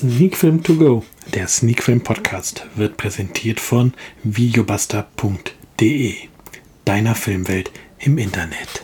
Sneak 0.00 0.34
Film 0.34 0.62
To 0.62 0.76
Go, 0.76 1.04
der 1.34 1.46
Sneak 1.46 1.82
Film 1.82 2.00
Podcast, 2.00 2.64
wird 2.74 2.96
präsentiert 2.96 3.60
von 3.60 3.92
videobuster.de, 4.24 6.14
deiner 6.86 7.14
Filmwelt 7.14 7.70
im 7.98 8.16
Internet. 8.16 8.82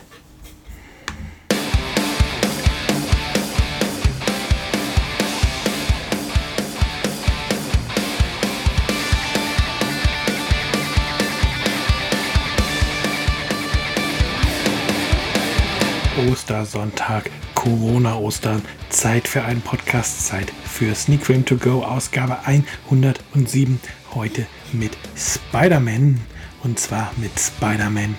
Ostersonntag, 16.31 17.31
Corona-Ostern, 17.67 18.61
Zeit 18.87 19.27
für 19.27 19.43
einen 19.43 19.59
Podcast, 19.59 20.25
Zeit 20.25 20.53
für 20.63 20.95
Sneak 20.95 21.25
Film 21.25 21.43
To 21.43 21.57
Go, 21.57 21.83
Ausgabe 21.83 22.37
107. 22.45 23.77
Heute 24.15 24.47
mit 24.71 24.97
Spider-Man 25.17 26.17
und 26.63 26.79
zwar 26.79 27.11
mit 27.17 27.37
Spider-Man 27.37 28.15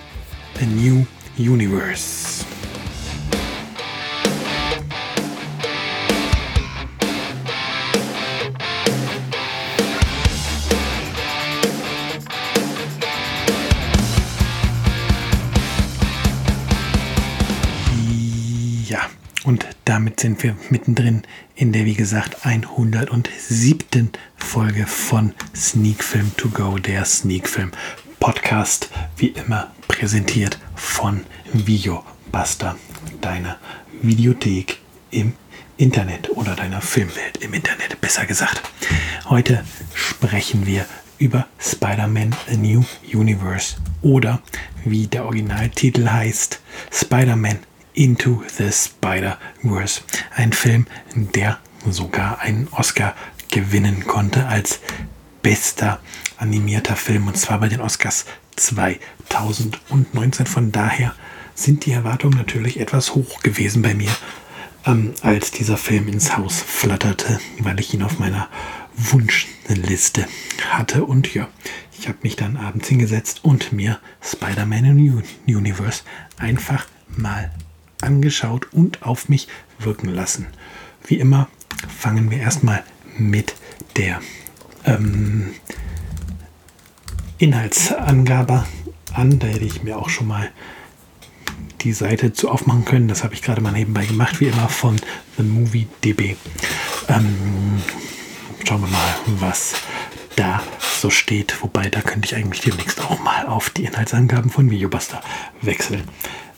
A 0.61 0.65
New 0.65 1.03
Universe. 1.39 2.45
Sind 20.19 20.43
wir 20.43 20.57
mittendrin 20.69 21.21
in 21.55 21.71
der, 21.71 21.85
wie 21.85 21.93
gesagt, 21.93 22.45
107. 22.45 24.11
Folge 24.35 24.85
von 24.85 25.33
Sneak 25.55 26.03
Film 26.03 26.31
To 26.35 26.49
Go, 26.49 26.77
der 26.77 27.05
Sneak 27.05 27.47
Film 27.47 27.71
Podcast, 28.19 28.89
wie 29.15 29.27
immer 29.27 29.71
präsentiert 29.87 30.59
von 30.75 31.21
Videobuster, 31.53 32.75
deiner 33.21 33.57
Videothek 34.01 34.79
im 35.11 35.33
Internet 35.77 36.29
oder 36.31 36.55
deiner 36.55 36.81
Filmwelt 36.81 37.37
im 37.37 37.53
Internet, 37.53 38.01
besser 38.01 38.25
gesagt. 38.25 38.61
Heute 39.29 39.63
sprechen 39.93 40.65
wir 40.65 40.85
über 41.17 41.47
Spider-Man 41.59 42.35
A 42.51 42.57
New 42.57 42.83
Universe 43.13 43.77
oder 44.01 44.41
wie 44.83 45.07
der 45.07 45.25
Originaltitel 45.25 46.09
heißt, 46.09 46.59
Spider-Man 46.91 47.59
Into 47.99 48.41
the 48.57 48.71
Spider-Verse. 48.71 49.99
Ein 50.33 50.53
Film, 50.53 50.87
der 51.15 51.59
sogar 51.85 52.39
einen 52.39 52.69
Oscar 52.71 53.13
gewinnen 53.51 54.07
konnte 54.07 54.47
als 54.47 54.79
bester 55.41 55.99
animierter 56.37 56.95
Film 56.95 57.27
und 57.27 57.35
zwar 57.37 57.59
bei 57.59 57.67
den 57.67 57.81
Oscars 57.81 58.23
2019. 58.55 60.45
Von 60.45 60.71
daher 60.71 61.13
sind 61.55 61.85
die 61.85 61.91
Erwartungen 61.91 62.37
natürlich 62.37 62.79
etwas 62.79 63.15
hoch 63.15 63.41
gewesen 63.41 63.81
bei 63.81 63.93
mir, 63.93 64.15
ähm, 64.85 65.13
als 65.21 65.51
dieser 65.51 65.75
Film 65.75 66.07
ins 66.07 66.37
Haus 66.37 66.61
flatterte, 66.61 67.41
weil 67.59 67.81
ich 67.81 67.93
ihn 67.93 68.03
auf 68.03 68.17
meiner 68.17 68.47
Wunschliste 68.95 70.25
hatte. 70.69 71.03
Und 71.03 71.33
ja, 71.33 71.49
ich 71.99 72.07
habe 72.07 72.19
mich 72.21 72.37
dann 72.37 72.55
abends 72.55 72.87
hingesetzt 72.87 73.43
und 73.43 73.73
mir 73.73 73.99
Spider-Man 74.21 75.25
Universe 75.45 76.03
einfach 76.37 76.85
mal 77.09 77.51
angeschaut 78.01 78.71
und 78.71 79.03
auf 79.03 79.29
mich 79.29 79.47
wirken 79.79 80.09
lassen. 80.09 80.47
Wie 81.05 81.19
immer 81.19 81.47
fangen 81.87 82.31
wir 82.31 82.39
erstmal 82.39 82.83
mit 83.17 83.55
der 83.95 84.19
ähm, 84.85 85.53
Inhaltsangabe 87.37 88.65
an. 89.13 89.39
Da 89.39 89.47
hätte 89.47 89.65
ich 89.65 89.83
mir 89.83 89.97
auch 89.97 90.09
schon 90.09 90.27
mal 90.27 90.49
die 91.81 91.93
Seite 91.93 92.33
zu 92.33 92.49
aufmachen 92.49 92.85
können. 92.85 93.07
Das 93.07 93.23
habe 93.23 93.33
ich 93.33 93.41
gerade 93.41 93.61
mal 93.61 93.71
nebenbei 93.71 94.05
gemacht, 94.05 94.39
wie 94.39 94.47
immer 94.47 94.69
von 94.69 94.97
The 95.37 95.43
Movie 95.43 95.87
DB. 96.03 96.35
Ähm, 97.07 97.81
schauen 98.67 98.81
wir 98.81 98.89
mal, 98.89 99.15
was 99.39 99.75
da 100.35 100.61
so 100.99 101.09
steht. 101.09 101.61
Wobei, 101.61 101.89
da 101.89 102.01
könnte 102.01 102.27
ich 102.27 102.35
eigentlich 102.35 102.61
demnächst 102.61 103.01
auch 103.01 103.19
mal 103.19 103.47
auf 103.47 103.69
die 103.69 103.85
Inhaltsangaben 103.85 104.51
von 104.51 104.69
Videobuster 104.69 105.21
wechseln. 105.61 106.03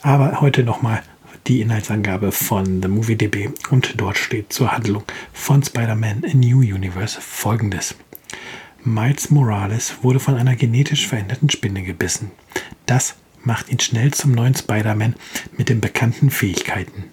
Aber 0.02 0.41
heute 0.41 0.63
nochmal 0.63 1.03
die 1.47 1.62
Inhaltsangabe 1.62 2.31
von 2.31 2.81
The 2.81 2.88
Movie 2.88 3.16
DB 3.16 3.50
und 3.69 4.00
dort 4.00 4.18
steht 4.18 4.53
zur 4.53 4.72
Handlung 4.72 5.03
von 5.34 5.63
Spider-Man 5.63 6.24
A 6.25 6.35
New 6.35 6.59
Universe 6.59 7.19
folgendes. 7.19 7.96
Miles 8.84 9.29
Morales 9.29 9.96
wurde 10.02 10.19
von 10.19 10.35
einer 10.35 10.56
genetisch 10.56 11.07
veränderten 11.07 11.50
Spinne 11.50 11.84
gebissen. 11.84 12.31
Das 12.85 13.16
macht 13.44 13.69
ihn 13.69 13.79
schnell 13.79 14.12
zum 14.12 14.31
neuen 14.31 14.56
Spider-Man 14.56 15.16
mit 15.57 15.69
den 15.69 15.81
bekannten 15.81 16.29
Fähigkeiten. 16.29 17.06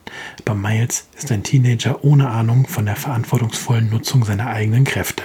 Aber 0.44 0.54
Miles 0.54 1.08
ist 1.16 1.32
ein 1.32 1.42
Teenager 1.42 2.04
ohne 2.04 2.28
Ahnung 2.28 2.66
von 2.66 2.86
der 2.86 2.96
verantwortungsvollen 2.96 3.90
Nutzung 3.90 4.24
seiner 4.24 4.48
eigenen 4.48 4.84
Kräfte. 4.84 5.24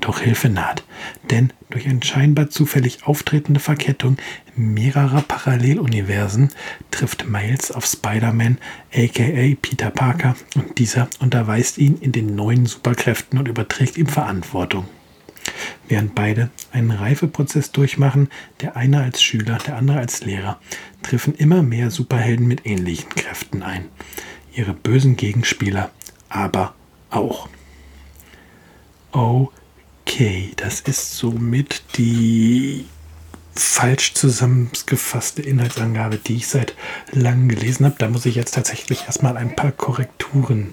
Doch 0.00 0.20
Hilfe 0.20 0.48
naht, 0.48 0.84
denn 1.30 1.52
durch 1.70 1.86
eine 1.86 2.02
scheinbar 2.02 2.50
zufällig 2.50 3.04
auftretende 3.04 3.60
Verkettung 3.60 4.16
mehrerer 4.56 5.22
Paralleluniversen 5.22 6.50
trifft 6.90 7.28
Miles 7.28 7.72
auf 7.72 7.84
Spider-Man, 7.84 8.58
aka 8.94 9.56
Peter 9.60 9.90
Parker, 9.90 10.36
und 10.54 10.78
dieser 10.78 11.08
unterweist 11.20 11.78
ihn 11.78 11.98
in 11.98 12.12
den 12.12 12.34
neuen 12.34 12.66
Superkräften 12.66 13.38
und 13.38 13.48
überträgt 13.48 13.98
ihm 13.98 14.06
Verantwortung. 14.06 14.86
Während 15.88 16.14
beide 16.14 16.50
einen 16.72 16.90
Reifeprozess 16.90 17.72
durchmachen, 17.72 18.28
der 18.60 18.76
eine 18.76 19.02
als 19.02 19.22
Schüler, 19.22 19.58
der 19.66 19.76
andere 19.76 19.98
als 19.98 20.24
Lehrer, 20.24 20.60
treffen 21.02 21.34
immer 21.34 21.62
mehr 21.62 21.90
Superhelden 21.90 22.46
mit 22.46 22.66
ähnlichen 22.66 23.08
Kräften 23.10 23.62
ein. 23.62 23.86
Ihre 24.52 24.74
bösen 24.74 25.16
Gegenspieler 25.16 25.90
aber 26.28 26.74
auch. 27.10 27.48
Okay, 30.08 30.52
das 30.56 30.80
ist 30.80 31.18
somit 31.18 31.82
die 31.98 32.86
falsch 33.54 34.14
zusammengefasste 34.14 35.42
Inhaltsangabe, 35.42 36.16
die 36.16 36.36
ich 36.36 36.48
seit 36.48 36.74
langem 37.12 37.50
gelesen 37.50 37.84
habe. 37.84 37.96
Da 37.98 38.08
muss 38.08 38.24
ich 38.24 38.34
jetzt 38.34 38.54
tatsächlich 38.54 39.04
erstmal 39.04 39.36
ein 39.36 39.54
paar 39.54 39.70
Korrekturen 39.70 40.72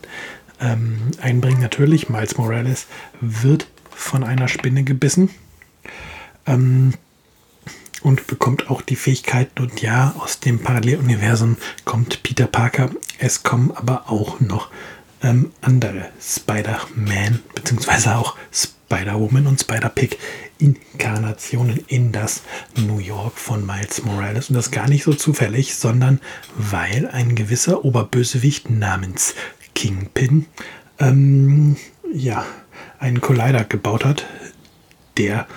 ähm, 0.61 1.11
einbringen. 1.21 1.59
Natürlich, 1.59 2.07
Miles 2.07 2.37
Morales 2.37 2.87
wird 3.19 3.67
von 3.91 4.23
einer 4.23 4.47
Spinne 4.47 4.85
gebissen 4.85 5.29
ähm, 6.47 6.93
und 8.03 8.27
bekommt 8.27 8.69
auch 8.69 8.81
die 8.81 8.95
Fähigkeiten. 8.95 9.61
Und 9.61 9.81
ja, 9.81 10.15
aus 10.17 10.39
dem 10.39 10.59
Paralleluniversum 10.59 11.57
kommt 11.83 12.23
Peter 12.23 12.47
Parker. 12.47 12.89
Es 13.19 13.43
kommen 13.43 13.71
aber 13.71 14.09
auch 14.09 14.39
noch 14.39 14.71
ähm, 15.25 15.51
andere 15.61 16.09
Spider-Man 16.21 17.41
bzw. 17.55 18.09
auch 18.09 18.37
Spider-Woman 18.53 19.47
und 19.47 19.59
Spider-Pig 19.59 20.17
Inkarnationen 20.59 21.83
in 21.87 22.11
das 22.11 22.43
New 22.77 22.99
York 22.99 23.37
von 23.37 23.65
Miles 23.65 24.03
Morales. 24.03 24.49
Und 24.49 24.55
das 24.55 24.71
gar 24.71 24.87
nicht 24.87 25.03
so 25.03 25.13
zufällig, 25.13 25.75
sondern 25.75 26.21
weil 26.55 27.07
ein 27.07 27.35
gewisser 27.35 27.83
Oberbösewicht 27.83 28.69
namens 28.69 29.33
Kingpin 29.73 30.45
ähm, 30.99 31.75
ja, 32.13 32.45
einen 32.99 33.19
Collider 33.19 33.63
gebaut 33.63 34.05
hat, 34.05 34.25
der 35.17 35.47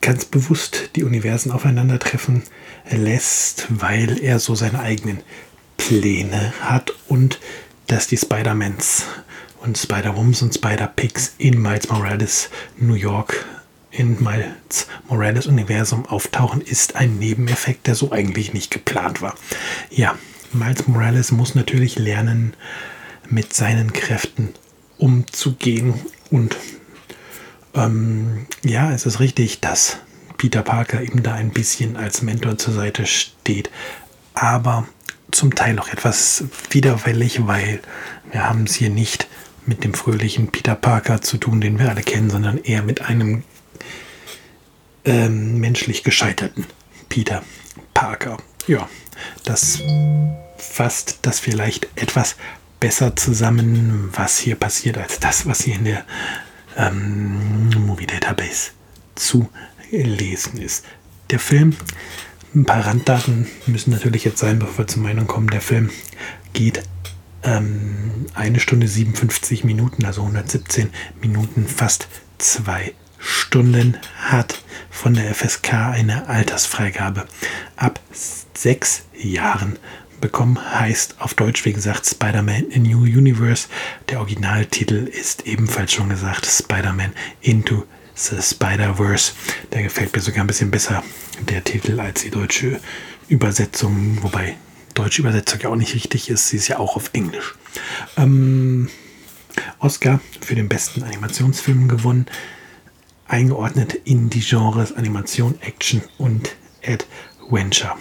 ganz 0.00 0.26
bewusst 0.26 0.90
die 0.94 1.04
Universen 1.04 1.50
aufeinandertreffen 1.50 2.42
lässt, 2.90 3.66
weil 3.70 4.22
er 4.22 4.38
so 4.38 4.54
seine 4.54 4.80
eigenen 4.80 5.20
Pläne 5.76 6.52
hat 6.60 6.92
und 7.08 7.40
dass 7.88 8.06
die 8.06 8.16
Spider-Mans 8.16 9.04
und 9.60 9.76
Spider-Womans 9.76 10.42
und 10.42 10.54
Spider-Pigs 10.54 11.34
in 11.38 11.60
Miles 11.60 11.88
Morales 11.88 12.50
New 12.76 12.94
York 12.94 13.44
in 13.90 14.22
Miles 14.22 14.86
Morales 15.08 15.46
Universum 15.46 16.06
auftauchen, 16.06 16.60
ist 16.60 16.94
ein 16.94 17.18
Nebeneffekt, 17.18 17.86
der 17.86 17.94
so 17.94 18.12
eigentlich 18.12 18.52
nicht 18.52 18.70
geplant 18.70 19.22
war. 19.22 19.34
Ja, 19.90 20.16
Miles 20.52 20.86
Morales 20.86 21.32
muss 21.32 21.54
natürlich 21.54 21.98
lernen, 21.98 22.54
mit 23.28 23.52
seinen 23.52 23.92
Kräften 23.92 24.54
umzugehen 24.98 25.94
und 26.30 26.56
ähm, 27.74 28.46
ja, 28.62 28.92
es 28.92 29.06
ist 29.06 29.20
richtig, 29.20 29.60
dass 29.60 29.98
Peter 30.36 30.62
Parker 30.62 31.02
ihm 31.02 31.22
da 31.22 31.34
ein 31.34 31.50
bisschen 31.50 31.96
als 31.96 32.22
Mentor 32.22 32.58
zur 32.58 32.74
Seite 32.74 33.06
steht, 33.06 33.70
aber 34.34 34.86
zum 35.30 35.54
Teil 35.54 35.78
auch 35.78 35.88
etwas 35.88 36.44
widerwillig, 36.70 37.46
weil 37.46 37.80
wir 38.30 38.48
haben 38.48 38.64
es 38.64 38.74
hier 38.74 38.90
nicht 38.90 39.28
mit 39.66 39.84
dem 39.84 39.94
fröhlichen 39.94 40.48
Peter 40.50 40.74
Parker 40.74 41.20
zu 41.20 41.36
tun, 41.36 41.60
den 41.60 41.78
wir 41.78 41.90
alle 41.90 42.02
kennen, 42.02 42.30
sondern 42.30 42.58
eher 42.58 42.82
mit 42.82 43.02
einem 43.02 43.44
ähm, 45.04 45.58
menschlich 45.58 46.02
gescheiterten 46.04 46.66
Peter 47.08 47.42
Parker. 47.94 48.38
Ja, 48.66 48.88
das 49.44 49.82
fasst 50.56 51.18
das 51.22 51.40
vielleicht 51.40 51.88
etwas 51.96 52.36
besser 52.80 53.16
zusammen, 53.16 54.10
was 54.12 54.38
hier 54.38 54.54
passiert, 54.54 54.98
als 54.98 55.18
das, 55.20 55.46
was 55.46 55.62
hier 55.62 55.74
in 55.74 55.84
der 55.84 56.04
ähm, 56.76 57.70
Movie 57.86 58.06
Database 58.06 58.70
zu 59.14 59.48
lesen 59.90 60.60
ist. 60.60 60.84
Der 61.30 61.38
Film, 61.40 61.76
ein 62.58 62.64
paar 62.64 62.86
Randdaten 62.86 63.46
müssen 63.66 63.92
natürlich 63.92 64.24
jetzt 64.24 64.38
sein, 64.38 64.58
bevor 64.58 64.78
wir 64.78 64.88
zur 64.88 65.02
Meinung 65.02 65.28
kommen. 65.28 65.48
Der 65.48 65.60
Film 65.60 65.90
geht 66.54 66.82
ähm, 67.44 68.26
eine 68.34 68.58
Stunde 68.58 68.88
57 68.88 69.62
Minuten, 69.62 70.04
also 70.04 70.22
117 70.22 70.90
Minuten, 71.20 71.68
fast 71.68 72.08
zwei 72.38 72.94
Stunden, 73.18 73.96
hat 74.16 74.60
von 74.90 75.14
der 75.14 75.32
FSK 75.34 75.72
eine 75.72 76.28
Altersfreigabe 76.28 77.26
ab 77.76 78.00
sechs 78.54 79.04
Jahren 79.16 79.78
bekommen. 80.20 80.58
Heißt 80.58 81.20
auf 81.20 81.34
Deutsch, 81.34 81.64
wie 81.64 81.72
gesagt, 81.72 82.06
Spider-Man 82.06 82.70
in 82.70 82.82
New 82.82 83.02
Universe. 83.02 83.68
Der 84.08 84.18
Originaltitel 84.18 85.06
ist 85.06 85.46
ebenfalls 85.46 85.92
schon 85.92 86.08
gesagt, 86.08 86.46
Spider-Man 86.46 87.12
Into 87.40 87.84
The 88.18 88.42
Spider-Verse. 88.42 89.32
Der 89.72 89.84
gefällt 89.84 90.12
mir 90.12 90.20
sogar 90.20 90.42
ein 90.42 90.48
bisschen 90.48 90.72
besser, 90.72 91.04
der 91.48 91.62
Titel, 91.62 92.00
als 92.00 92.22
die 92.22 92.30
deutsche 92.30 92.80
Übersetzung. 93.28 94.18
Wobei 94.22 94.56
deutsche 94.94 95.22
Übersetzung 95.22 95.60
ja 95.60 95.68
auch 95.68 95.76
nicht 95.76 95.94
richtig 95.94 96.28
ist. 96.28 96.48
Sie 96.48 96.56
ist 96.56 96.66
ja 96.66 96.78
auch 96.78 96.96
auf 96.96 97.10
Englisch. 97.12 97.54
Ähm, 98.16 98.88
Oscar 99.78 100.20
für 100.40 100.56
den 100.56 100.68
besten 100.68 101.04
Animationsfilm 101.04 101.86
gewonnen. 101.86 102.26
Eingeordnet 103.28 103.94
in 104.04 104.30
die 104.30 104.40
Genres 104.40 104.92
Animation, 104.92 105.54
Action 105.60 106.02
und 106.18 106.56
Adventure. 106.84 107.94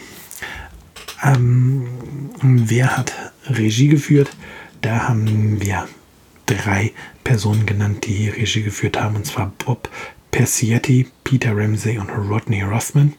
Ähm, 1.23 2.31
wer 2.41 2.97
hat 2.97 3.13
Regie 3.45 3.89
geführt? 3.89 4.29
Da 4.81 5.07
haben 5.07 5.61
wir 5.61 5.87
drei 6.47 6.91
Personen 7.23 7.65
genannt, 7.65 8.05
die 8.07 8.29
Regie 8.29 8.63
geführt 8.63 8.99
haben, 8.99 9.15
und 9.15 9.25
zwar 9.27 9.53
Bob 9.63 9.89
Persietti, 10.31 11.07
Peter 11.23 11.55
Ramsey 11.55 11.99
und 11.99 12.09
Rodney 12.09 12.63
Rothman. 12.63 13.13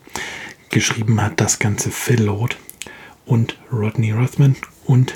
Geschrieben 0.71 1.23
hat 1.23 1.41
das 1.41 1.59
Ganze 1.59 1.91
Phil 1.91 2.23
Lord 2.25 2.57
und 3.25 3.57
Rodney 3.73 4.11
Rothman. 4.11 4.57
Und 4.85 5.15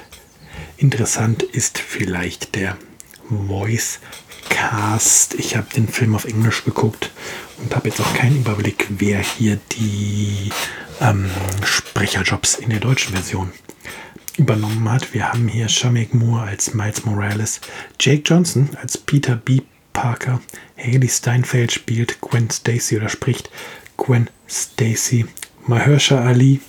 interessant 0.76 1.42
ist 1.42 1.78
vielleicht 1.78 2.54
der 2.54 2.76
Voice 3.28 4.00
Cast. 4.48 5.34
Ich 5.34 5.56
habe 5.56 5.66
den 5.74 5.88
Film 5.88 6.14
auf 6.14 6.24
Englisch 6.24 6.64
geguckt 6.64 7.10
und 7.58 7.74
habe 7.74 7.88
jetzt 7.88 8.00
auch 8.00 8.14
keinen 8.14 8.36
Überblick, 8.36 8.86
wer 8.90 9.20
hier 9.20 9.58
die 9.72 10.50
ähm, 11.00 11.30
Sprecherjobs 11.64 12.54
in 12.54 12.70
der 12.70 12.80
deutschen 12.80 13.14
Version 13.14 13.52
übernommen 14.36 14.90
hat. 14.90 15.14
Wir 15.14 15.32
haben 15.32 15.48
hier 15.48 15.68
Shamek 15.68 16.14
Moore 16.14 16.42
als 16.42 16.74
Miles 16.74 17.04
Morales, 17.04 17.60
Jake 18.00 18.22
Johnson 18.24 18.70
als 18.80 18.98
Peter 18.98 19.36
B. 19.36 19.60
Parker, 19.92 20.40
Haley 20.76 21.08
Steinfeld 21.08 21.72
spielt 21.72 22.20
Gwen 22.20 22.50
Stacy 22.50 22.96
oder 22.96 23.08
spricht 23.08 23.50
Gwen 23.96 24.30
Stacy, 24.48 25.26
Mahershala 25.66 26.26
Ali, 26.26 26.60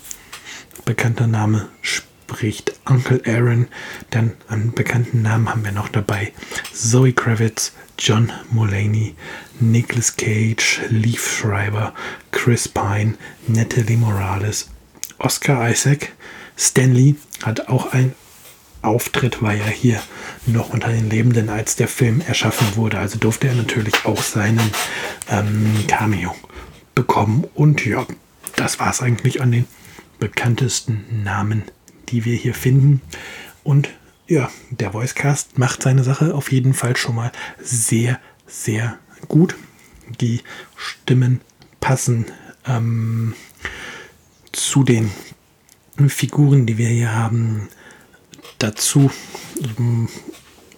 bekannter 0.86 1.28
Name, 1.28 1.70
spricht 1.82 2.74
Uncle 2.86 3.22
Aaron. 3.26 3.68
Dann 4.10 4.34
an 4.48 4.74
bekannten 4.74 5.22
Namen 5.22 5.50
haben 5.50 5.64
wir 5.64 5.72
noch 5.72 5.90
dabei 5.90 6.34
Zoe 6.74 7.14
Kravitz, 7.14 7.74
John 7.98 8.32
Mulaney, 8.52 9.16
Nicolas 9.60 10.16
Cage, 10.18 10.82
Leaf 10.90 11.40
Schreiber, 11.40 11.94
Chris 12.32 12.68
Pine, 12.68 13.16
Natalie 13.48 13.98
Morales, 13.98 14.70
Oscar 15.20 15.70
Isaac, 15.70 16.12
Stanley 16.58 17.16
hat 17.44 17.68
auch 17.68 17.94
ein 17.94 18.14
Auftritt, 18.82 19.42
war 19.42 19.54
ja 19.54 19.66
hier 19.66 20.02
noch 20.46 20.70
unter 20.70 20.90
den 20.90 21.10
Lebenden, 21.10 21.50
als 21.50 21.76
der 21.76 21.88
Film 21.88 22.22
erschaffen 22.22 22.76
wurde. 22.76 23.00
Also 23.00 23.18
durfte 23.18 23.48
er 23.48 23.56
natürlich 23.56 24.06
auch 24.06 24.22
seinen 24.22 24.72
ähm, 25.30 25.86
Cameo 25.88 26.36
bekommen. 26.94 27.46
Und 27.54 27.86
ja, 27.86 28.06
das 28.56 28.80
war 28.80 28.92
es 28.92 29.02
eigentlich 29.02 29.42
an 29.42 29.52
den 29.52 29.66
bekanntesten 30.20 31.24
Namen, 31.24 31.64
die 32.10 32.26
wir 32.26 32.36
hier 32.36 32.54
finden. 32.54 33.02
Und 33.64 33.90
ja, 34.28 34.50
der 34.70 34.94
Voicecast 34.94 35.58
macht 35.58 35.82
seine 35.82 36.04
Sache 36.04 36.34
auf 36.34 36.52
jeden 36.52 36.74
Fall 36.74 36.98
schon 36.98 37.16
mal 37.16 37.32
sehr, 37.62 38.20
sehr 38.48 38.98
gut. 39.28 39.56
Die 40.22 40.42
Stimmen 40.76 41.42
passen 41.80 42.26
ähm, 42.66 43.34
zu 44.52 44.84
den 44.84 45.12
Figuren, 46.08 46.66
die 46.66 46.78
wir 46.78 46.90
hier 46.90 47.14
haben, 47.14 47.70
dazu. 48.60 49.12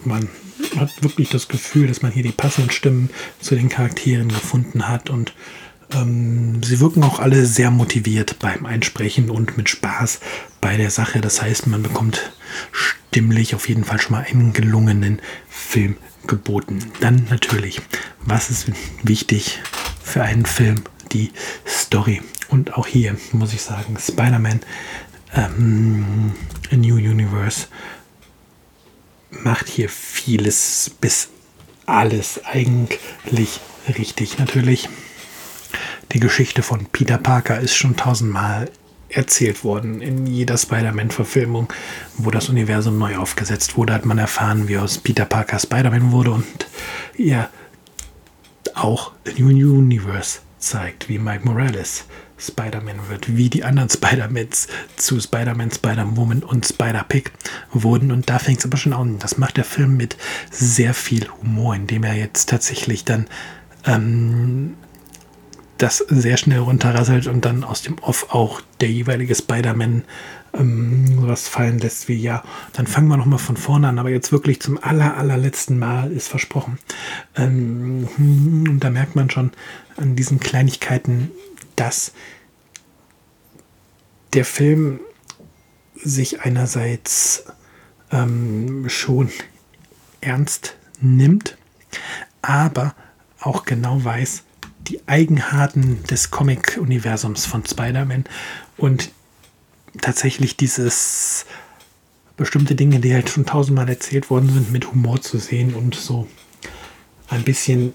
Man 0.03 0.29
hat 0.77 1.03
wirklich 1.03 1.29
das 1.29 1.47
Gefühl, 1.47 1.87
dass 1.87 2.01
man 2.01 2.11
hier 2.11 2.23
die 2.23 2.31
passenden 2.31 2.71
Stimmen 2.71 3.09
zu 3.39 3.55
den 3.55 3.69
Charakteren 3.69 4.29
gefunden 4.29 4.87
hat 4.87 5.09
und 5.09 5.33
ähm, 5.93 6.61
sie 6.63 6.79
wirken 6.79 7.03
auch 7.03 7.19
alle 7.19 7.45
sehr 7.45 7.71
motiviert 7.71 8.39
beim 8.39 8.65
Einsprechen 8.65 9.29
und 9.29 9.57
mit 9.57 9.69
Spaß 9.69 10.19
bei 10.61 10.77
der 10.77 10.89
Sache. 10.89 11.21
Das 11.21 11.41
heißt, 11.41 11.67
man 11.67 11.83
bekommt 11.83 12.31
stimmlich 12.71 13.55
auf 13.55 13.69
jeden 13.69 13.83
Fall 13.83 13.99
schon 13.99 14.13
mal 14.13 14.25
einen 14.25 14.53
gelungenen 14.53 15.21
Film 15.49 15.97
geboten. 16.27 16.79
Dann 17.01 17.27
natürlich, 17.29 17.81
was 18.21 18.49
ist 18.49 18.71
wichtig 19.03 19.59
für 20.03 20.23
einen 20.23 20.45
Film? 20.45 20.81
Die 21.11 21.31
Story. 21.67 22.21
Und 22.49 22.73
auch 22.73 22.87
hier 22.87 23.15
muss 23.31 23.53
ich 23.53 23.61
sagen, 23.61 23.97
Spider-Man 23.99 24.61
ähm, 25.35 26.33
A 26.71 26.75
New 26.75 26.95
Universe 26.95 27.67
macht 29.29 29.67
hier 29.67 29.89
vieles 29.89 30.91
bis 31.01 31.29
alles 31.85 32.41
eigentlich 32.45 33.59
richtig. 33.97 34.39
Natürlich, 34.39 34.89
die 36.11 36.19
Geschichte 36.19 36.63
von 36.63 36.85
Peter 36.85 37.17
Parker 37.17 37.59
ist 37.59 37.75
schon 37.75 37.95
tausendmal 37.95 38.71
erzählt 39.09 39.63
worden. 39.63 40.01
In 40.01 40.25
jeder 40.25 40.57
Spider-Man-Verfilmung, 40.57 41.71
wo 42.17 42.31
das 42.31 42.49
Universum 42.49 42.97
neu 42.97 43.17
aufgesetzt 43.17 43.77
wurde, 43.77 43.93
hat 43.93 44.05
man 44.05 44.17
erfahren, 44.17 44.67
wie 44.67 44.77
aus 44.77 44.97
Peter 44.97 45.25
Parker 45.25 45.59
Spider-Man 45.59 46.11
wurde 46.11 46.31
und 46.31 46.45
ja, 47.17 47.49
auch 48.73 49.11
The 49.25 49.41
New 49.41 49.77
Universe 49.77 50.39
zeigt, 50.65 51.09
wie 51.09 51.19
Mike 51.19 51.45
Morales 51.45 52.05
Spider-Man 52.37 53.09
wird, 53.09 53.35
wie 53.35 53.49
die 53.49 53.63
anderen 53.63 53.89
Spider-Mans 53.91 54.67
zu 54.97 55.19
Spider-Man, 55.19 55.71
Spider-Woman 55.71 56.43
und 56.43 56.65
Spider-Pig 56.65 57.31
wurden. 57.71 58.11
Und 58.11 58.29
da 58.29 58.39
fängt 58.39 58.59
es 58.59 58.65
aber 58.65 58.77
schon 58.77 58.93
an. 58.93 59.19
Das 59.19 59.37
macht 59.37 59.57
der 59.57 59.63
Film 59.63 59.97
mit 59.97 60.17
sehr 60.51 60.93
viel 60.93 61.27
Humor, 61.41 61.75
indem 61.75 62.03
er 62.03 62.15
jetzt 62.15 62.49
tatsächlich 62.49 63.05
dann 63.05 63.27
ähm, 63.85 64.75
das 65.77 65.97
sehr 65.97 66.37
schnell 66.37 66.59
runterrasselt 66.59 67.27
und 67.27 67.43
dann 67.43 67.63
aus 67.63 67.81
dem 67.81 67.97
Off 67.99 68.27
auch 68.29 68.61
der 68.79 68.89
jeweilige 68.89 69.35
Spider-Man 69.35 70.03
ähm, 70.57 71.05
was 71.27 71.47
fallen 71.47 71.79
lässt 71.79 72.07
wie 72.07 72.15
ja, 72.15 72.43
dann 72.73 72.87
fangen 72.87 73.07
wir 73.07 73.17
nochmal 73.17 73.39
von 73.39 73.57
vorne 73.57 73.87
an, 73.87 73.99
aber 73.99 74.09
jetzt 74.09 74.31
wirklich 74.31 74.61
zum 74.61 74.81
aller, 74.81 75.17
allerletzten 75.17 75.77
Mal 75.77 76.11
ist 76.11 76.27
versprochen. 76.27 76.79
Ähm, 77.35 78.07
und 78.17 78.79
da 78.79 78.89
merkt 78.89 79.15
man 79.15 79.29
schon 79.29 79.51
an 79.97 80.15
diesen 80.15 80.39
Kleinigkeiten, 80.39 81.31
dass 81.75 82.13
der 84.33 84.45
Film 84.45 84.99
sich 85.95 86.41
einerseits 86.41 87.45
ähm, 88.11 88.87
schon 88.89 89.29
ernst 90.21 90.75
nimmt, 91.01 91.57
aber 92.41 92.95
auch 93.39 93.65
genau 93.65 94.03
weiß, 94.03 94.43
die 94.87 95.07
Eigenarten 95.07 96.03
des 96.03 96.31
Comic-Universums 96.31 97.45
von 97.45 97.65
Spider-Man 97.65 98.25
und 98.77 99.11
tatsächlich 100.01 100.57
dieses 100.57 101.45
bestimmte 102.37 102.75
Dinge, 102.75 102.99
die 102.99 103.13
halt 103.13 103.29
schon 103.29 103.45
tausendmal 103.45 103.87
erzählt 103.89 104.29
worden 104.29 104.49
sind, 104.53 104.71
mit 104.71 104.91
Humor 104.91 105.21
zu 105.21 105.37
sehen 105.37 105.73
und 105.73 105.95
so 105.95 106.27
ein 107.29 107.43
bisschen 107.43 107.93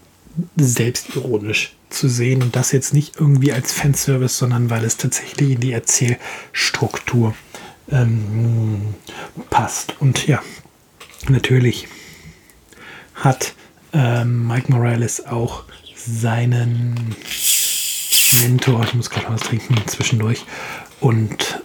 selbstironisch 0.57 1.75
zu 1.90 2.09
sehen 2.09 2.42
und 2.42 2.57
das 2.57 2.73
jetzt 2.73 2.95
nicht 2.95 3.16
irgendwie 3.16 3.52
als 3.52 3.73
Fanservice, 3.73 4.38
sondern 4.38 4.71
weil 4.71 4.85
es 4.85 4.97
tatsächlich 4.97 5.50
in 5.50 5.61
die 5.61 5.73
Erzählstruktur 5.73 7.35
ähm, 7.90 8.95
passt. 9.50 9.95
Und 10.00 10.26
ja, 10.26 10.40
natürlich 11.28 11.88
hat 13.14 13.54
ähm, 13.92 14.47
Mike 14.47 14.71
Morales 14.71 15.26
auch 15.26 15.64
seinen 15.97 17.14
Mentor, 18.42 18.85
ich 18.85 18.95
muss 18.95 19.11
gerade 19.11 19.28
was 19.28 19.40
trinken 19.42 19.76
zwischendurch, 19.87 20.45
und 21.00 21.61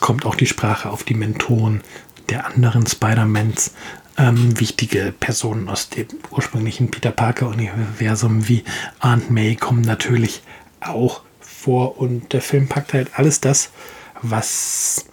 kommt 0.00 0.24
auch 0.24 0.34
die 0.34 0.46
Sprache 0.46 0.90
auf 0.90 1.04
die 1.04 1.14
Mentoren 1.14 1.82
der 2.28 2.46
anderen 2.46 2.86
Spider-Mans 2.86 3.72
ähm, 4.18 4.58
wichtige 4.60 5.12
Personen 5.18 5.68
aus 5.68 5.88
dem 5.88 6.06
ursprünglichen 6.30 6.90
Peter 6.90 7.10
Parker-Universum 7.10 8.48
wie 8.48 8.64
Aunt 9.00 9.30
May 9.30 9.56
kommen 9.56 9.82
natürlich 9.82 10.42
auch 10.80 11.22
vor 11.40 11.98
und 11.98 12.32
der 12.32 12.42
Film 12.42 12.68
packt 12.68 12.92
halt 12.92 13.10
alles 13.14 13.40
das, 13.40 13.70
was 14.20 15.06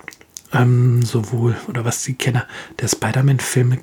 ähm, 0.54 1.04
sowohl 1.04 1.56
oder 1.68 1.86
was 1.86 2.04
die 2.04 2.16
Kenner 2.16 2.46
der 2.80 2.88
Spider-Man-Filme, 2.88 3.80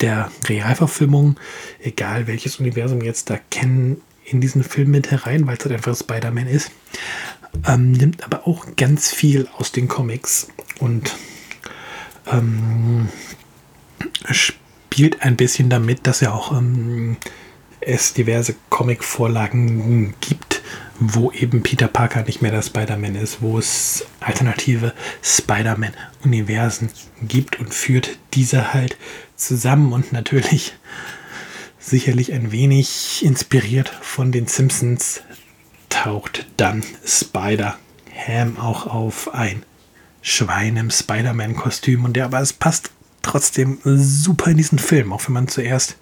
der 0.00 0.30
Realverfilmung, 0.48 1.38
egal 1.80 2.26
welches 2.26 2.60
Universum 2.60 3.00
jetzt 3.02 3.30
da 3.30 3.38
kennen, 3.50 4.02
in 4.26 4.40
diesen 4.40 4.62
Film 4.62 4.90
mit 4.90 5.10
herein, 5.10 5.46
weil 5.46 5.56
es 5.56 5.64
halt 5.64 5.74
einfach 5.74 5.96
Spider-Man 5.96 6.48
ist. 6.48 6.70
Ähm, 7.66 7.92
nimmt 7.92 8.24
aber 8.24 8.46
auch 8.46 8.66
ganz 8.76 9.12
viel 9.12 9.48
aus 9.56 9.72
den 9.72 9.88
Comics 9.88 10.48
und 10.78 11.16
ähm, 12.30 13.08
spielt 14.30 15.22
ein 15.22 15.36
bisschen 15.36 15.70
damit, 15.70 16.06
dass 16.06 16.20
ja 16.20 16.32
auch 16.32 16.52
ähm, 16.52 17.16
es 17.80 18.14
diverse 18.14 18.56
Comic-Vorlagen 18.68 20.14
gibt, 20.20 20.62
wo 20.98 21.30
eben 21.30 21.62
Peter 21.62 21.88
Parker 21.88 22.22
nicht 22.22 22.42
mehr 22.42 22.50
der 22.50 22.62
Spider-Man 22.62 23.14
ist, 23.14 23.42
wo 23.42 23.58
es 23.58 24.06
alternative 24.20 24.92
Spider-Man-Universen 25.22 26.90
gibt 27.22 27.60
und 27.60 27.72
führt 27.72 28.18
diese 28.34 28.74
halt 28.74 28.96
zusammen 29.36 29.92
und 29.92 30.12
natürlich 30.12 30.72
sicherlich 31.86 32.32
ein 32.32 32.50
wenig 32.50 33.24
inspiriert 33.24 33.88
von 34.00 34.32
den 34.32 34.48
Simpsons 34.48 35.22
taucht 35.88 36.46
dann 36.56 36.84
Spider-Ham 37.06 38.58
auch 38.58 38.86
auf 38.86 39.32
ein 39.32 39.62
Schwein 40.20 40.76
im 40.76 40.90
Spider-Man-Kostüm. 40.90 42.04
Und 42.04 42.14
der 42.14 42.24
aber 42.24 42.40
es 42.40 42.52
passt 42.52 42.90
trotzdem 43.22 43.78
super 43.84 44.50
in 44.50 44.56
diesen 44.56 44.80
Film, 44.80 45.12
auch 45.12 45.26
wenn 45.26 45.34
man 45.34 45.48
zuerst 45.48 45.96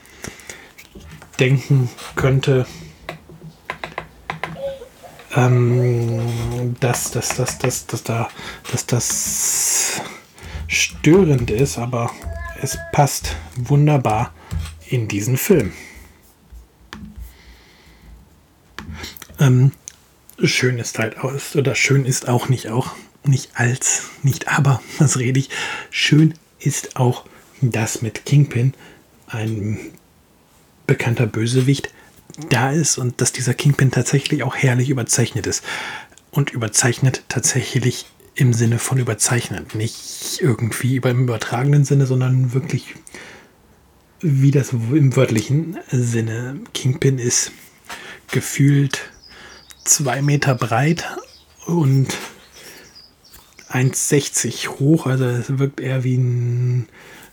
denken 1.38 1.90
könnte, 2.16 2.66
ähm, 5.36 6.76
dass, 6.80 7.10
dass, 7.10 7.36
dass, 7.36 7.58
dass, 7.58 7.86
dass, 7.86 8.02
da, 8.04 8.28
dass 8.72 8.86
das 8.86 10.00
störend 10.66 11.50
ist, 11.50 11.76
aber 11.76 12.10
es 12.62 12.78
passt 12.92 13.36
wunderbar 13.56 14.32
in 14.88 15.08
diesen 15.08 15.36
Film. 15.36 15.72
Ähm, 19.40 19.72
schön 20.42 20.78
ist 20.78 20.98
halt 20.98 21.18
aus, 21.18 21.56
oder 21.56 21.74
schön 21.74 22.04
ist 22.04 22.28
auch 22.28 22.48
nicht 22.48 22.68
auch, 22.68 22.94
nicht 23.24 23.50
als, 23.54 24.04
nicht 24.22 24.48
aber, 24.48 24.82
was 24.98 25.18
rede 25.18 25.40
ich, 25.40 25.50
schön 25.90 26.34
ist 26.58 26.96
auch 26.96 27.24
das 27.60 28.02
mit 28.02 28.24
Kingpin, 28.26 28.74
ein 29.26 29.78
bekannter 30.86 31.26
Bösewicht, 31.26 31.92
da 32.50 32.72
ist 32.72 32.98
und 32.98 33.20
dass 33.20 33.32
dieser 33.32 33.54
Kingpin 33.54 33.90
tatsächlich 33.90 34.42
auch 34.42 34.56
herrlich 34.56 34.90
überzeichnet 34.90 35.46
ist. 35.46 35.64
Und 36.30 36.50
überzeichnet 36.50 37.22
tatsächlich 37.28 38.06
im 38.34 38.52
Sinne 38.52 38.80
von 38.80 38.98
überzeichnet. 38.98 39.76
Nicht 39.76 40.40
irgendwie 40.40 40.96
im 40.96 41.22
übertragenen 41.22 41.84
Sinne, 41.84 42.06
sondern 42.06 42.52
wirklich 42.52 42.96
wie 44.26 44.50
das 44.50 44.72
im 44.72 45.14
wörtlichen 45.16 45.76
Sinne. 45.90 46.56
Kingpin 46.72 47.18
ist 47.18 47.52
gefühlt 48.32 49.10
zwei 49.84 50.22
Meter 50.22 50.54
breit 50.54 51.04
und 51.66 52.08
1,60 53.70 54.78
hoch. 54.78 55.06
Also 55.06 55.26
es 55.26 55.58
wirkt 55.58 55.78
eher 55.78 56.04
wie 56.04 56.16
ein 56.16 56.88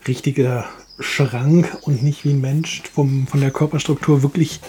richtiger 0.06 0.66
Schrank 1.00 1.78
und 1.84 2.04
nicht 2.04 2.26
wie 2.26 2.32
ein 2.32 2.42
Mensch. 2.42 2.84
Vom, 2.94 3.26
von 3.26 3.40
der 3.40 3.52
Körperstruktur 3.52 4.22
wirklich 4.22 4.60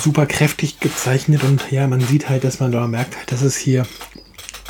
super 0.00 0.26
kräftig 0.26 0.78
gezeichnet 0.78 1.42
und 1.42 1.72
ja, 1.72 1.88
man 1.88 2.00
sieht 2.00 2.28
halt, 2.28 2.44
dass 2.44 2.60
man 2.60 2.70
da 2.70 2.86
merkt, 2.86 3.32
dass 3.32 3.42
es 3.42 3.56
hier 3.56 3.84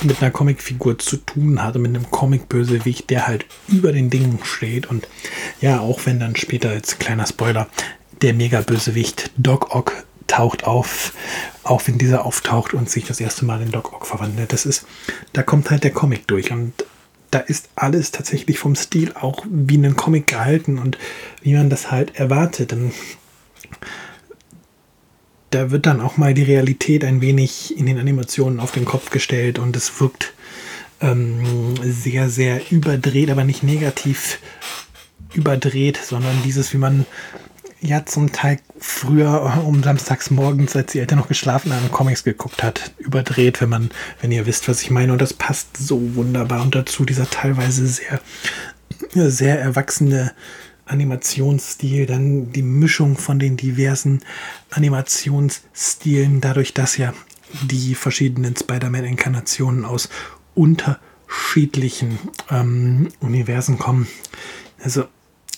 mit 0.02 0.20
einer 0.20 0.30
Comicfigur 0.30 0.98
zu 0.98 1.16
tun 1.18 1.62
hatte, 1.62 1.78
mit 1.78 1.94
einem 1.94 2.10
Comic-Bösewicht, 2.10 3.10
der 3.10 3.26
halt 3.26 3.46
über 3.68 3.92
den 3.92 4.10
Dingen 4.10 4.40
steht 4.42 4.86
und 4.86 5.08
ja, 5.60 5.80
auch 5.80 6.00
wenn 6.04 6.20
dann 6.20 6.36
später 6.36 6.70
als 6.70 6.98
kleiner 6.98 7.26
Spoiler 7.26 7.68
der 8.22 8.34
Mega-Bösewicht 8.34 9.30
Doc 9.36 9.74
Ock 9.74 10.04
taucht 10.26 10.64
auf, 10.64 11.12
auch 11.62 11.82
wenn 11.86 11.98
dieser 11.98 12.24
auftaucht 12.24 12.74
und 12.74 12.90
sich 12.90 13.04
das 13.04 13.20
erste 13.20 13.44
Mal 13.44 13.62
in 13.62 13.70
Doc 13.70 13.92
Ock 13.92 14.06
verwandelt. 14.06 14.52
Das 14.52 14.66
ist, 14.66 14.86
da 15.32 15.42
kommt 15.42 15.70
halt 15.70 15.84
der 15.84 15.92
Comic 15.92 16.26
durch 16.26 16.50
und 16.50 16.72
da 17.30 17.40
ist 17.40 17.68
alles 17.74 18.12
tatsächlich 18.12 18.58
vom 18.58 18.76
Stil 18.76 19.12
auch 19.14 19.44
wie 19.50 19.76
ein 19.76 19.96
Comic 19.96 20.28
gehalten 20.28 20.78
und 20.78 20.98
wie 21.42 21.54
man 21.54 21.68
das 21.68 21.90
halt 21.90 22.16
erwartet. 22.16 22.72
Und 22.72 22.92
da 25.54 25.70
wird 25.70 25.87
dann 25.87 26.00
auch 26.00 26.16
mal 26.16 26.34
die 26.34 26.42
Realität 26.42 27.04
ein 27.04 27.20
wenig 27.20 27.76
in 27.78 27.87
den 27.87 27.99
Animationen 27.99 28.61
auf 28.61 28.73
den 28.73 28.84
Kopf 28.84 29.11
gestellt 29.11 29.58
und 29.58 29.76
es 29.76 30.00
wirkt 30.00 30.34
ähm, 31.00 31.75
sehr, 31.82 32.28
sehr 32.28 32.61
überdreht, 32.70 33.30
aber 33.30 33.44
nicht 33.44 33.62
negativ 33.62 34.40
überdreht, 35.32 35.99
sondern 36.02 36.42
dieses, 36.44 36.73
wie 36.73 36.78
man 36.78 37.06
ja 37.80 38.04
zum 38.06 38.32
Teil 38.32 38.58
früher 38.78 39.62
um 39.66 39.82
samstags 39.82 40.30
morgens, 40.30 40.75
als 40.75 40.92
die 40.92 41.00
Eltern 41.00 41.18
noch 41.18 41.28
geschlafen 41.28 41.73
haben, 41.73 41.90
Comics 41.90 42.25
geguckt 42.25 42.62
hat, 42.62 42.92
überdreht, 42.99 43.61
wenn 43.61 43.68
man, 43.68 43.90
wenn 44.20 44.32
ihr 44.32 44.46
wisst, 44.46 44.68
was 44.68 44.82
ich 44.82 44.90
meine. 44.90 45.12
Und 45.12 45.20
das 45.20 45.34
passt 45.34 45.76
so 45.76 46.14
wunderbar. 46.14 46.62
Und 46.62 46.75
dazu 46.75 47.04
dieser 47.04 47.28
teilweise 47.28 47.87
sehr, 47.87 48.20
sehr 49.30 49.61
erwachsene 49.61 50.32
Animationsstil, 50.86 52.06
dann 52.06 52.52
die 52.52 52.62
Mischung 52.62 53.16
von 53.16 53.38
den 53.38 53.56
diversen 53.56 54.20
Animationsstilen, 54.70 56.40
dadurch, 56.40 56.74
dass 56.74 56.96
ja 56.96 57.14
die 57.62 57.94
verschiedenen 57.94 58.56
Spider-Man-Inkarnationen 58.56 59.84
aus 59.84 60.08
unterschiedlichen 60.54 62.18
ähm, 62.50 63.08
Universen 63.20 63.78
kommen. 63.78 64.08
Also 64.82 65.04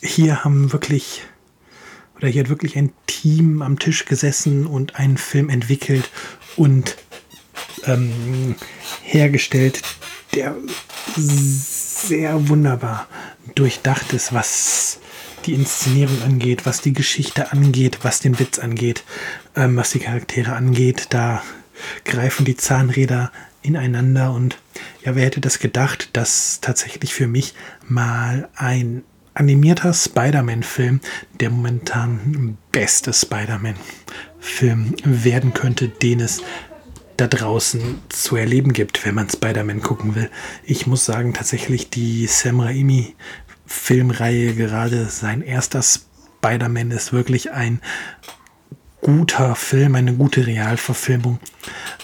hier 0.02 0.44
haben 0.44 0.72
wirklich 0.72 1.22
oder 2.16 2.28
hier 2.28 2.44
hat 2.44 2.48
wirklich 2.48 2.76
ein 2.76 2.92
Team 3.06 3.62
am 3.62 3.78
Tisch 3.78 4.06
gesessen 4.06 4.66
und 4.66 4.96
einen 4.96 5.18
Film 5.18 5.50
entwickelt 5.50 6.10
und 6.56 6.96
ähm, 7.84 8.54
hergestellt, 9.02 9.82
der 10.34 10.54
sehr 11.16 12.48
wunderbar 12.48 13.06
durchdacht 13.54 14.12
ist, 14.12 14.32
was 14.32 14.98
die 15.46 15.54
Inszenierung 15.54 16.22
angeht, 16.22 16.66
was 16.66 16.80
die 16.80 16.92
Geschichte 16.92 17.52
angeht, 17.52 18.00
was 18.02 18.20
den 18.20 18.38
Witz 18.38 18.58
angeht, 18.58 19.04
ähm, 19.54 19.76
was 19.76 19.90
die 19.90 20.00
Charaktere 20.00 20.54
angeht. 20.54 21.08
Da 21.10 21.42
greifen 22.04 22.44
die 22.44 22.56
Zahnräder 22.56 23.32
ineinander 23.62 24.32
und 24.32 24.58
ja, 25.04 25.14
wer 25.14 25.24
hätte 25.24 25.40
das 25.40 25.58
gedacht, 25.58 26.10
dass 26.12 26.60
tatsächlich 26.60 27.14
für 27.14 27.26
mich 27.26 27.54
mal 27.88 28.48
ein 28.54 29.02
animierter 29.34 29.92
Spider-Man-Film 29.92 31.00
der 31.40 31.50
momentan 31.50 32.56
beste 32.72 33.12
Spider-Man-Film 33.12 34.94
werden 35.04 35.52
könnte, 35.52 35.88
den 35.88 36.20
es 36.20 36.42
da 37.16 37.26
draußen 37.26 38.02
zu 38.08 38.36
erleben 38.36 38.72
gibt, 38.72 39.04
wenn 39.04 39.14
man 39.14 39.28
Spider-Man 39.28 39.80
gucken 39.80 40.14
will. 40.14 40.30
Ich 40.64 40.86
muss 40.86 41.04
sagen, 41.04 41.34
tatsächlich 41.34 41.90
die 41.90 42.26
Sam 42.26 42.60
Raimi 42.60 43.14
Filmreihe, 43.66 44.54
gerade 44.54 45.06
sein 45.06 45.42
erster 45.42 45.82
Spider-Man 45.82 46.90
ist 46.90 47.12
wirklich 47.12 47.52
ein 47.52 47.80
guter 49.00 49.54
Film, 49.54 49.94
eine 49.94 50.14
gute 50.14 50.46
Realverfilmung. 50.46 51.38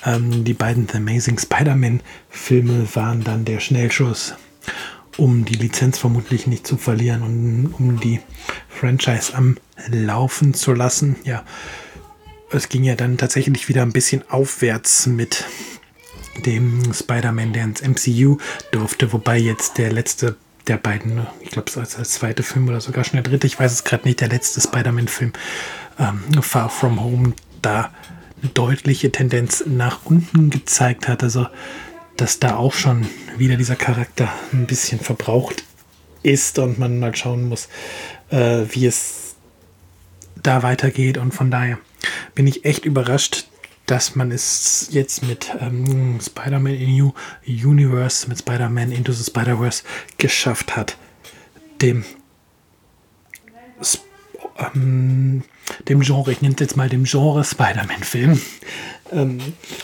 Ähm, 0.04 0.44
die 0.44 0.54
beiden 0.54 0.88
The 0.88 0.98
Amazing 0.98 1.38
Spider-Man 1.38 2.00
Filme 2.28 2.86
waren 2.94 3.24
dann 3.24 3.44
der 3.44 3.60
Schnellschuss 3.60 4.34
um 5.18 5.44
die 5.44 5.54
Lizenz 5.54 5.98
vermutlich 5.98 6.46
nicht 6.46 6.66
zu 6.66 6.76
verlieren 6.76 7.22
und 7.22 7.74
um 7.78 8.00
die 8.00 8.20
Franchise 8.68 9.34
am 9.34 9.58
Laufen 9.88 10.54
zu 10.54 10.72
lassen. 10.72 11.16
Ja, 11.24 11.44
es 12.50 12.68
ging 12.68 12.84
ja 12.84 12.94
dann 12.94 13.18
tatsächlich 13.18 13.68
wieder 13.68 13.82
ein 13.82 13.92
bisschen 13.92 14.28
aufwärts 14.30 15.06
mit 15.06 15.44
dem 16.46 16.92
Spider-Man, 16.92 17.52
der 17.52 17.64
ins 17.64 17.82
MCU 17.82 18.38
durfte, 18.70 19.12
wobei 19.12 19.38
jetzt 19.38 19.78
der 19.78 19.92
letzte 19.92 20.36
der 20.68 20.76
beiden, 20.76 21.26
ich 21.40 21.50
glaube, 21.50 21.68
es 21.68 21.76
ist 21.76 21.98
als 21.98 22.10
zweite 22.12 22.42
Film 22.42 22.68
oder 22.68 22.80
sogar 22.80 23.04
schon 23.04 23.14
der 23.14 23.22
dritte, 23.22 23.46
ich 23.46 23.58
weiß 23.58 23.72
es 23.72 23.84
gerade 23.84 24.04
nicht, 24.04 24.20
der 24.20 24.28
letzte 24.28 24.60
Spider-Man-Film, 24.60 25.32
ähm, 25.98 26.42
Far 26.42 26.70
From 26.70 27.02
Home, 27.02 27.34
da 27.60 27.90
eine 28.40 28.50
deutliche 28.52 29.12
Tendenz 29.12 29.64
nach 29.66 30.00
unten 30.04 30.50
gezeigt 30.50 31.08
hat. 31.08 31.22
Also 31.22 31.46
dass 32.16 32.38
da 32.38 32.56
auch 32.56 32.74
schon 32.74 33.06
wieder 33.36 33.56
dieser 33.56 33.76
Charakter 33.76 34.32
ein 34.52 34.66
bisschen 34.66 35.00
verbraucht 35.00 35.64
ist 36.22 36.58
und 36.58 36.78
man 36.78 37.00
mal 37.00 37.14
schauen 37.16 37.48
muss, 37.48 37.68
äh, 38.30 38.64
wie 38.70 38.86
es 38.86 39.34
da 40.42 40.62
weitergeht. 40.62 41.18
Und 41.18 41.32
von 41.32 41.50
daher 41.50 41.78
bin 42.34 42.46
ich 42.46 42.64
echt 42.64 42.84
überrascht, 42.84 43.46
dass 43.92 44.14
man 44.16 44.32
es 44.32 44.88
jetzt 44.90 45.22
mit 45.22 45.54
ähm, 45.60 46.18
Spider-Man 46.18 46.72
in 46.72 46.96
New 46.96 47.12
Universe, 47.46 48.26
mit 48.26 48.38
Spider-Man 48.38 48.90
Into 48.90 49.12
the 49.12 49.22
Spider-Verse 49.22 49.82
geschafft 50.16 50.76
hat, 50.76 50.96
dem 51.82 52.02
ähm, 54.74 55.44
dem 55.90 56.00
Genre, 56.00 56.32
ich 56.32 56.40
nenne 56.40 56.54
es 56.54 56.60
jetzt 56.60 56.74
mal 56.78 56.88
dem 56.88 57.04
Genre 57.04 57.44
Spider-Man-Film, 57.44 58.40
ähm, 59.12 59.38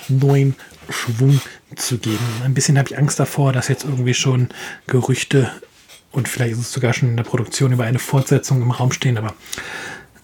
neuen 0.09 0.57
Schwung 0.88 1.43
zu 1.77 1.99
geben. 1.99 2.25
Ein 2.43 2.55
bisschen 2.55 2.79
habe 2.79 2.88
ich 2.88 2.97
Angst 2.97 3.21
davor, 3.21 3.53
dass 3.53 3.69
jetzt 3.69 3.85
irgendwie 3.85 4.15
schon 4.15 4.49
Gerüchte 4.87 5.53
und 6.12 6.29
vielleicht 6.29 6.53
ist 6.53 6.61
es 6.61 6.73
sogar 6.73 6.95
schon 6.95 7.11
in 7.11 7.17
der 7.19 7.25
Produktion 7.25 7.73
über 7.73 7.85
eine 7.85 7.99
Fortsetzung 7.99 8.62
im 8.62 8.71
Raum 8.71 8.91
stehen, 8.91 9.19
aber 9.19 9.35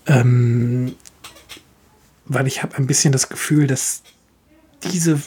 ähm, 0.06 0.94
weil 2.26 2.46
ich 2.46 2.62
habe 2.62 2.76
ein 2.76 2.86
bisschen 2.86 3.12
das 3.12 3.28
Gefühl, 3.28 3.66
dass 3.66 4.02
diese 4.92 5.20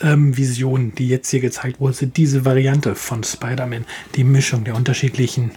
ähm, 0.00 0.36
Vision, 0.36 0.94
die 0.94 1.08
jetzt 1.08 1.30
hier 1.30 1.40
gezeigt 1.40 1.80
wurde, 1.80 2.06
diese 2.06 2.44
Variante 2.44 2.94
von 2.94 3.22
Spider-Man, 3.22 3.84
die 4.16 4.24
Mischung 4.24 4.64
der 4.64 4.74
unterschiedlichen 4.74 5.52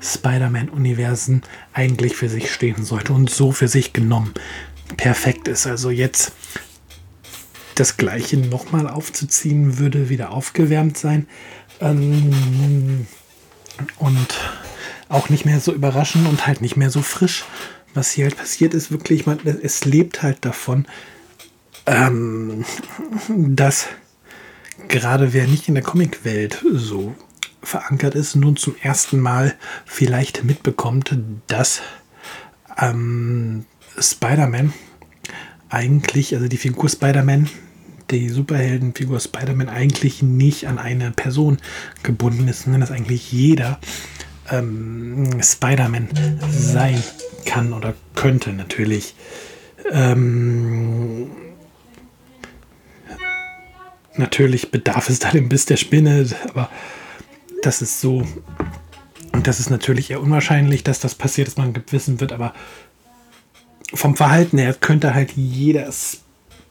Spider-Man-Universen 0.00 1.42
eigentlich 1.72 2.16
für 2.16 2.28
sich 2.28 2.52
stehen 2.52 2.84
sollte 2.84 3.12
und 3.12 3.30
so 3.30 3.52
für 3.52 3.68
sich 3.68 3.92
genommen 3.92 4.34
perfekt 4.96 5.48
ist. 5.48 5.66
Also 5.66 5.90
jetzt 5.90 6.32
das 7.74 7.96
gleiche 7.96 8.36
nochmal 8.36 8.88
aufzuziehen, 8.88 9.78
würde 9.78 10.08
wieder 10.08 10.32
aufgewärmt 10.32 10.98
sein. 10.98 11.26
Ähm, 11.80 13.06
und 13.98 14.26
auch 15.08 15.28
nicht 15.28 15.44
mehr 15.44 15.60
so 15.60 15.72
überraschend 15.72 16.26
und 16.26 16.46
halt 16.46 16.60
nicht 16.60 16.76
mehr 16.76 16.90
so 16.90 17.02
frisch. 17.02 17.44
Was 17.98 18.12
hier 18.12 18.26
halt 18.26 18.36
passiert 18.36 18.74
ist, 18.74 18.92
wirklich, 18.92 19.26
man, 19.26 19.40
es 19.44 19.84
lebt 19.84 20.22
halt 20.22 20.44
davon, 20.44 20.86
ähm, 21.84 22.64
dass 23.28 23.88
gerade 24.86 25.32
wer 25.32 25.48
nicht 25.48 25.66
in 25.66 25.74
der 25.74 25.82
Comicwelt 25.82 26.64
so 26.72 27.16
verankert 27.60 28.14
ist, 28.14 28.36
nun 28.36 28.54
zum 28.54 28.76
ersten 28.80 29.18
Mal 29.18 29.56
vielleicht 29.84 30.44
mitbekommt, 30.44 31.18
dass 31.48 31.80
ähm, 32.80 33.64
Spider-Man 33.98 34.72
eigentlich, 35.68 36.36
also 36.36 36.46
die 36.46 36.56
Figur 36.56 36.88
Spider-Man, 36.88 37.50
die 38.12 38.28
Superheldenfigur 38.28 39.18
Spider-Man 39.18 39.68
eigentlich 39.68 40.22
nicht 40.22 40.68
an 40.68 40.78
eine 40.78 41.10
Person 41.10 41.58
gebunden 42.04 42.46
ist, 42.46 42.62
sondern 42.62 42.80
dass 42.80 42.92
eigentlich 42.92 43.32
jeder 43.32 43.80
ähm, 44.50 45.42
Spider-Man 45.42 46.08
sein 46.50 47.02
kann 47.44 47.72
oder 47.72 47.94
könnte 48.14 48.52
natürlich. 48.52 49.14
Ähm, 49.90 51.30
natürlich 54.16 54.70
bedarf 54.70 55.08
es 55.08 55.18
da 55.20 55.30
dem 55.30 55.48
Biss 55.48 55.66
der 55.66 55.76
Spinne, 55.76 56.26
aber 56.48 56.68
das 57.62 57.82
ist 57.82 58.00
so. 58.00 58.26
Und 59.32 59.46
das 59.46 59.60
ist 59.60 59.70
natürlich 59.70 60.10
eher 60.10 60.20
unwahrscheinlich, 60.20 60.82
dass 60.84 61.00
das 61.00 61.14
passiert, 61.14 61.48
dass 61.48 61.56
man 61.56 61.72
gewissen 61.72 62.20
wird, 62.20 62.32
aber 62.32 62.54
vom 63.94 64.16
Verhalten 64.16 64.58
her 64.58 64.74
könnte 64.74 65.14
halt 65.14 65.32
jeder 65.36 65.90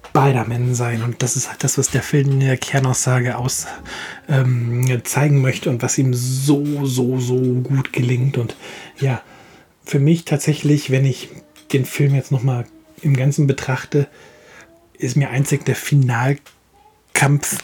Spider-Man 0.10 0.76
sein. 0.76 1.04
Und 1.04 1.22
das 1.22 1.36
ist 1.36 1.50
halt 1.50 1.64
das, 1.64 1.78
was 1.78 1.90
der 1.90 2.04
Film 2.04 2.32
in 2.32 2.40
der 2.42 2.58
Kernaussage 2.58 3.38
aus 3.38 3.68
ähm, 4.28 5.02
zeigen 5.04 5.42
möchte 5.42 5.70
und 5.70 5.82
was 5.82 5.98
ihm 5.98 6.14
so, 6.14 6.86
so, 6.86 7.20
so 7.20 7.38
gut 7.62 7.94
gelingt. 7.94 8.38
Und 8.38 8.56
ja, 9.00 9.22
für 9.84 10.00
mich 10.00 10.26
tatsächlich, 10.26 10.92
wenn 10.92 11.06
ich 11.06 11.30
den 11.74 11.86
Film 11.86 12.16
jetzt 12.16 12.32
nochmal 12.32 12.66
im 13.02 13.16
Ganzen 13.16 13.48
betrachte, 13.48 14.08
ist 14.98 15.16
mir 15.16 15.30
einzig 15.30 15.66
der 15.66 15.76
Finalkampf 15.76 17.58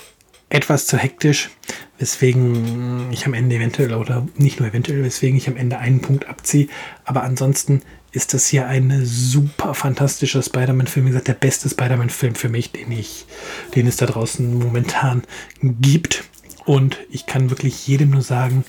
etwas 0.50 0.86
zu 0.86 0.98
hektisch, 0.98 1.50
weswegen 1.98 3.12
ich 3.12 3.26
am 3.26 3.34
Ende 3.34 3.56
eventuell 3.56 3.94
oder 3.96 4.28
nicht 4.36 4.60
nur 4.60 4.70
eventuell, 4.70 5.04
weswegen 5.04 5.36
ich 5.36 5.48
am 5.48 5.58
Ende 5.58 5.80
einen 5.80 6.02
Punkt 6.02 6.28
abziehe. 6.28 6.68
Aber 7.06 7.24
ansonsten 7.24 7.82
ist 8.14 8.34
das 8.34 8.48
hier 8.48 8.68
ein 8.68 9.06
super 9.06 9.74
fantastischer 9.74 10.42
Spider-Man-Film. 10.42 11.06
Wie 11.06 11.10
gesagt, 11.10 11.28
der 11.28 11.34
beste 11.34 11.68
Spider-Man-Film 11.68 12.36
für 12.36 12.48
mich, 12.48 12.72
den 12.72 12.92
ich, 12.92 13.26
den 13.76 13.88
es 13.88 13.98
da 13.98 14.06
draußen 14.06 14.58
momentan 14.60 15.24
gibt. 15.62 16.24
Und 16.66 16.98
ich 17.10 17.26
kann 17.26 17.50
wirklich 17.50 17.88
jedem 17.88 18.12
nur 18.12 18.22
sagen, 18.22 18.64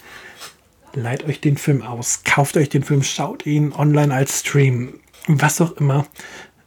leiht 0.94 1.24
euch 1.24 1.40
den 1.40 1.58
Film 1.58 1.82
aus, 1.82 2.22
kauft 2.24 2.56
euch 2.56 2.70
den 2.70 2.82
Film, 2.82 3.02
schaut 3.02 3.46
ihn 3.46 3.72
online 3.72 4.14
als 4.14 4.40
Stream, 4.40 4.94
was 5.26 5.60
auch 5.60 5.72
immer. 5.72 6.06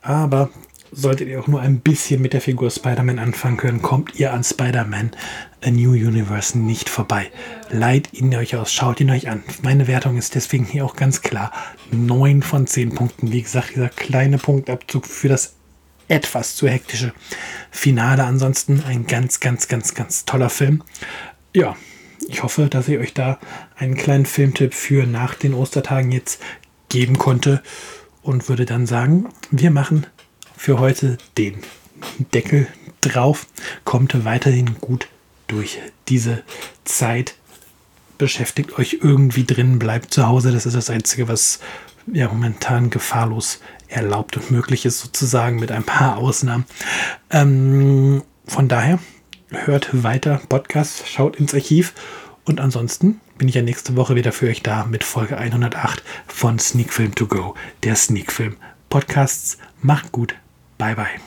Aber 0.01 0.49
solltet 0.91 1.27
ihr 1.27 1.39
auch 1.39 1.47
nur 1.47 1.61
ein 1.61 1.79
bisschen 1.79 2.21
mit 2.21 2.33
der 2.33 2.41
Figur 2.41 2.69
Spider-Man 2.69 3.19
anfangen 3.19 3.57
können, 3.57 3.81
kommt 3.81 4.19
ihr 4.19 4.33
an 4.33 4.43
Spider-Man 4.43 5.11
A 5.65 5.71
New 5.71 5.91
Universe 5.91 6.57
nicht 6.57 6.89
vorbei. 6.89 7.31
Leiht 7.69 8.13
ihn 8.13 8.33
euch 8.35 8.55
aus, 8.55 8.71
schaut 8.71 8.99
ihn 8.99 9.09
euch 9.09 9.29
an. 9.29 9.43
Meine 9.63 9.87
Wertung 9.87 10.17
ist 10.17 10.35
deswegen 10.35 10.65
hier 10.65 10.85
auch 10.85 10.95
ganz 10.95 11.21
klar 11.21 11.51
9 11.91 12.43
von 12.43 12.67
10 12.67 12.93
Punkten. 12.95 13.31
Wie 13.31 13.41
gesagt, 13.41 13.71
dieser 13.75 13.89
kleine 13.89 14.37
Punktabzug 14.37 15.05
für 15.05 15.29
das 15.29 15.55
etwas 16.07 16.55
zu 16.55 16.67
hektische 16.67 17.13
Finale. 17.71 18.23
Ansonsten 18.23 18.83
ein 18.87 19.07
ganz, 19.07 19.39
ganz, 19.39 19.67
ganz, 19.67 19.93
ganz 19.93 20.25
toller 20.25 20.49
Film. 20.49 20.83
Ja, 21.55 21.75
ich 22.27 22.43
hoffe, 22.43 22.67
dass 22.67 22.87
ich 22.87 22.97
euch 22.97 23.13
da 23.13 23.39
einen 23.75 23.95
kleinen 23.95 24.25
Filmtipp 24.25 24.73
für 24.73 25.05
nach 25.05 25.35
den 25.35 25.53
Ostertagen 25.53 26.11
jetzt 26.11 26.41
geben 26.89 27.17
konnte 27.17 27.63
und 28.21 28.49
würde 28.49 28.65
dann 28.65 28.85
sagen, 28.85 29.29
wir 29.51 29.71
machen 29.71 30.05
für 30.57 30.79
heute 30.79 31.17
den 31.37 31.59
Deckel 32.33 32.67
drauf. 33.01 33.47
Kommt 33.85 34.25
weiterhin 34.25 34.75
gut 34.81 35.07
durch 35.47 35.79
diese 36.09 36.43
Zeit. 36.83 37.35
Beschäftigt 38.17 38.77
euch 38.77 38.99
irgendwie 39.01 39.45
drin, 39.45 39.79
bleibt 39.79 40.13
zu 40.13 40.27
Hause. 40.27 40.51
Das 40.51 40.65
ist 40.65 40.75
das 40.75 40.89
Einzige, 40.89 41.27
was 41.27 41.59
ja 42.11 42.27
momentan 42.27 42.89
gefahrlos 42.89 43.59
erlaubt 43.87 44.37
und 44.37 44.51
möglich 44.51 44.85
ist, 44.85 44.99
sozusagen 44.99 45.59
mit 45.59 45.71
ein 45.71 45.83
paar 45.83 46.17
Ausnahmen. 46.17 46.65
Ähm, 47.29 48.23
von 48.45 48.67
daher 48.67 48.99
hört 49.49 50.03
weiter 50.03 50.41
Podcast, 50.49 51.07
schaut 51.07 51.37
ins 51.37 51.53
Archiv 51.53 51.93
und 52.45 52.59
ansonsten 52.59 53.21
bin 53.37 53.47
ich 53.47 53.55
ja 53.55 53.61
nächste 53.61 53.95
Woche 53.95 54.15
wieder 54.15 54.31
für 54.31 54.47
euch 54.47 54.63
da 54.63 54.85
mit 54.85 55.03
Folge 55.03 55.37
108 55.37 56.03
von 56.27 56.59
Sneak 56.59 56.91
Film 56.91 57.13
To 57.15 57.27
Go, 57.27 57.55
der 57.83 57.95
Sneak 57.95 58.31
Film 58.31 58.55
Podcasts. 58.89 59.57
Macht 59.81 60.11
gut, 60.11 60.35
Bye 60.77 60.93
bye. 60.95 61.21